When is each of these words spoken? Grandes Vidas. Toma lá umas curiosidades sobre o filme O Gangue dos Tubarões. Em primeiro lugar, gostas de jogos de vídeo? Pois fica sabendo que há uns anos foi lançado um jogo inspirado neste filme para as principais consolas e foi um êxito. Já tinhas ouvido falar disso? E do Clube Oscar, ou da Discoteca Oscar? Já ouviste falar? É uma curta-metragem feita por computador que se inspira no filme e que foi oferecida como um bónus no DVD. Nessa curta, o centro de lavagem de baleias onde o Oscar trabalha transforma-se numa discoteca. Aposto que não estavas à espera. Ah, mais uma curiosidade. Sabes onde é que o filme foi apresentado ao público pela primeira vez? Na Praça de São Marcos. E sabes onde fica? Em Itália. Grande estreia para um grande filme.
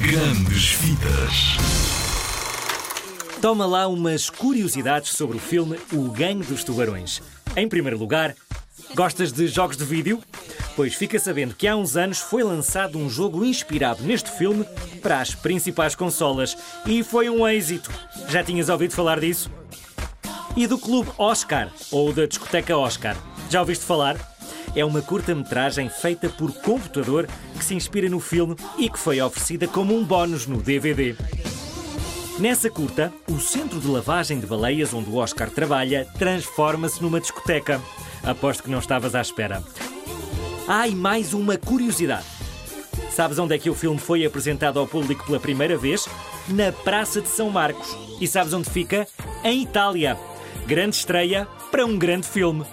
Grandes 0.00 0.72
Vidas. 0.72 1.58
Toma 3.42 3.66
lá 3.66 3.86
umas 3.86 4.30
curiosidades 4.30 5.10
sobre 5.10 5.36
o 5.36 5.40
filme 5.40 5.78
O 5.92 6.10
Gangue 6.10 6.46
dos 6.46 6.64
Tubarões. 6.64 7.20
Em 7.54 7.68
primeiro 7.68 7.98
lugar, 7.98 8.34
gostas 8.94 9.30
de 9.30 9.46
jogos 9.46 9.76
de 9.76 9.84
vídeo? 9.84 10.18
Pois 10.74 10.94
fica 10.94 11.18
sabendo 11.18 11.54
que 11.54 11.68
há 11.68 11.76
uns 11.76 11.98
anos 11.98 12.18
foi 12.18 12.42
lançado 12.42 12.98
um 12.98 13.10
jogo 13.10 13.44
inspirado 13.44 14.02
neste 14.02 14.30
filme 14.30 14.64
para 15.02 15.20
as 15.20 15.34
principais 15.34 15.94
consolas 15.94 16.56
e 16.86 17.04
foi 17.04 17.28
um 17.28 17.46
êxito. 17.46 17.90
Já 18.26 18.42
tinhas 18.42 18.70
ouvido 18.70 18.94
falar 18.94 19.20
disso? 19.20 19.50
E 20.56 20.66
do 20.66 20.78
Clube 20.78 21.10
Oscar, 21.18 21.70
ou 21.90 22.10
da 22.10 22.24
Discoteca 22.24 22.74
Oscar? 22.74 23.16
Já 23.50 23.60
ouviste 23.60 23.84
falar? 23.84 24.16
É 24.74 24.84
uma 24.84 25.02
curta-metragem 25.02 25.88
feita 25.88 26.28
por 26.28 26.52
computador 26.52 27.26
que 27.58 27.64
se 27.64 27.74
inspira 27.74 28.08
no 28.08 28.20
filme 28.20 28.54
e 28.78 28.88
que 28.88 28.98
foi 28.98 29.20
oferecida 29.20 29.66
como 29.66 29.96
um 29.96 30.04
bónus 30.04 30.46
no 30.46 30.62
DVD. 30.62 31.16
Nessa 32.38 32.70
curta, 32.70 33.12
o 33.28 33.38
centro 33.38 33.80
de 33.80 33.88
lavagem 33.88 34.40
de 34.40 34.46
baleias 34.46 34.94
onde 34.94 35.10
o 35.10 35.16
Oscar 35.16 35.50
trabalha 35.50 36.06
transforma-se 36.18 37.02
numa 37.02 37.20
discoteca. 37.20 37.80
Aposto 38.22 38.62
que 38.62 38.70
não 38.70 38.78
estavas 38.78 39.14
à 39.14 39.20
espera. 39.20 39.62
Ah, 40.66 40.86
mais 40.88 41.34
uma 41.34 41.58
curiosidade. 41.58 42.24
Sabes 43.10 43.38
onde 43.38 43.54
é 43.54 43.58
que 43.58 43.68
o 43.68 43.74
filme 43.74 43.98
foi 43.98 44.24
apresentado 44.24 44.78
ao 44.78 44.86
público 44.86 45.26
pela 45.26 45.40
primeira 45.40 45.76
vez? 45.76 46.08
Na 46.48 46.70
Praça 46.70 47.20
de 47.20 47.28
São 47.28 47.50
Marcos. 47.50 47.94
E 48.20 48.26
sabes 48.26 48.52
onde 48.52 48.70
fica? 48.70 49.06
Em 49.42 49.62
Itália. 49.62 50.16
Grande 50.66 50.96
estreia 50.96 51.46
para 51.70 51.84
um 51.84 51.98
grande 51.98 52.26
filme. 52.26 52.64